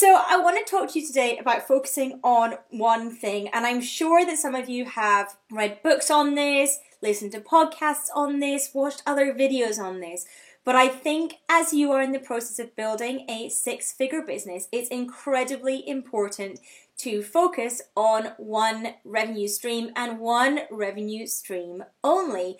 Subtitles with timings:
[0.00, 3.82] So, I want to talk to you today about focusing on one thing, and I'm
[3.82, 8.70] sure that some of you have read books on this, listened to podcasts on this,
[8.72, 10.24] watched other videos on this.
[10.64, 14.68] But I think as you are in the process of building a six figure business,
[14.72, 16.60] it's incredibly important
[17.00, 22.56] to focus on one revenue stream and one revenue stream only.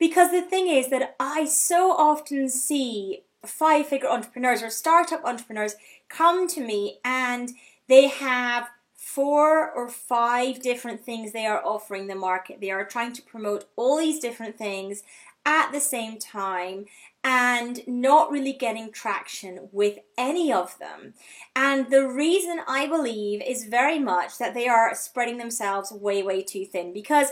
[0.00, 5.74] Because the thing is that I so often see five figure entrepreneurs or startup entrepreneurs
[6.08, 7.50] come to me and
[7.88, 12.60] they have four or five different things they are offering the market.
[12.60, 15.02] They are trying to promote all these different things
[15.44, 16.86] at the same time
[17.24, 21.14] and not really getting traction with any of them.
[21.54, 26.42] And the reason I believe is very much that they are spreading themselves way, way
[26.42, 27.28] too thin because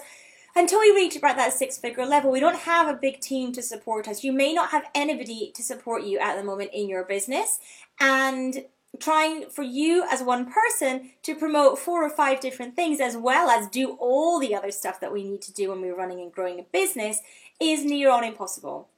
[0.57, 3.63] until we reach about that six figure level, we don't have a big team to
[3.63, 4.25] support us.
[4.25, 7.59] You may not have anybody to support you at the moment in your business.
[7.99, 8.65] And
[8.99, 13.49] trying for you as one person to promote four or five different things as well
[13.49, 16.33] as do all the other stuff that we need to do when we're running and
[16.33, 17.21] growing a business
[17.61, 18.90] is near on impossible.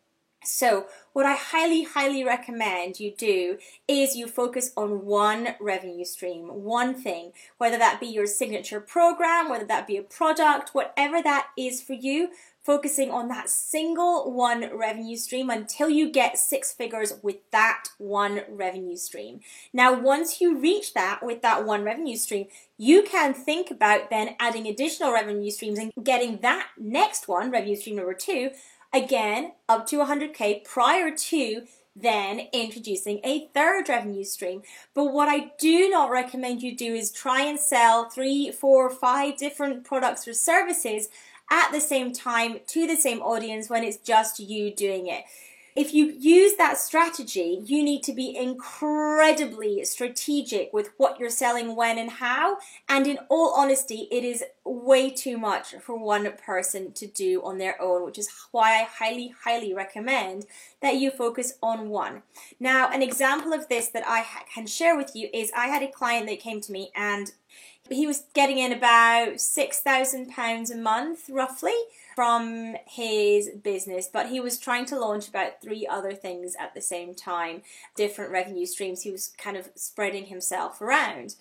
[0.44, 6.48] So, what I highly, highly recommend you do is you focus on one revenue stream,
[6.48, 11.48] one thing, whether that be your signature program, whether that be a product, whatever that
[11.56, 12.30] is for you,
[12.64, 18.42] focusing on that single one revenue stream until you get six figures with that one
[18.48, 19.40] revenue stream.
[19.72, 22.46] Now, once you reach that with that one revenue stream,
[22.78, 27.76] you can think about then adding additional revenue streams and getting that next one, revenue
[27.76, 28.50] stream number two,
[28.92, 31.62] again up to 100k prior to
[31.94, 34.62] then introducing a third revenue stream.
[34.94, 39.36] But what I do not recommend you do is try and sell three, four, five
[39.36, 41.08] different products or services
[41.50, 45.24] at the same time to the same audience when it's just you doing it.
[45.74, 51.74] If you use that strategy, you need to be incredibly strategic with what you're selling,
[51.74, 52.58] when, and how.
[52.88, 57.56] And in all honesty, it is way too much for one person to do on
[57.56, 60.44] their own, which is why I highly, highly recommend
[60.82, 62.22] that you focus on one.
[62.60, 65.90] Now, an example of this that I can share with you is I had a
[65.90, 67.32] client that came to me and
[67.94, 71.74] he was getting in about £6,000 a month, roughly
[72.14, 76.80] from his business, but he was trying to launch about three other things at the
[76.80, 77.62] same time,
[77.96, 79.02] different revenue streams.
[79.02, 81.36] He was kind of spreading himself around.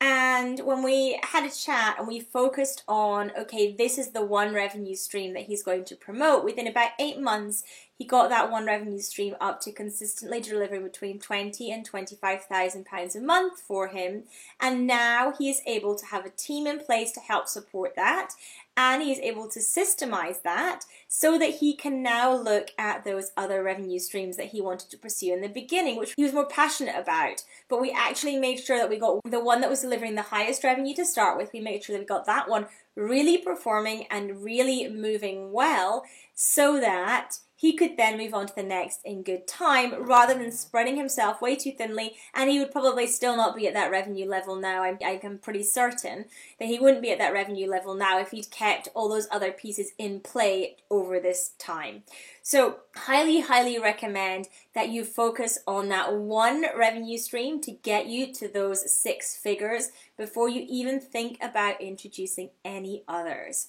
[0.00, 4.52] And when we had a chat and we focused on, okay, this is the one
[4.52, 7.64] revenue stream that he's going to promote, within about eight months,
[7.98, 12.86] he got that one revenue stream up to consistently delivering between twenty and twenty-five thousand
[12.86, 14.24] pounds a month for him.
[14.60, 18.32] And now he is able to have a team in place to help support that,
[18.76, 23.32] and he is able to systemize that so that he can now look at those
[23.36, 26.46] other revenue streams that he wanted to pursue in the beginning, which he was more
[26.46, 27.44] passionate about.
[27.68, 30.64] But we actually made sure that we got the one that was delivering the highest
[30.64, 31.50] revenue to start with.
[31.52, 36.04] We made sure that we got that one really performing and really moving well
[36.34, 40.52] so that he could then move on to the next in good time rather than
[40.52, 42.14] spreading himself way too thinly.
[42.34, 44.82] And he would probably still not be at that revenue level now.
[44.82, 46.26] I'm, I'm pretty certain
[46.58, 49.52] that he wouldn't be at that revenue level now if he'd kept all those other
[49.52, 52.02] pieces in play over this time.
[52.42, 58.32] So, highly, highly recommend that you focus on that one revenue stream to get you
[58.34, 63.68] to those six figures before you even think about introducing any others.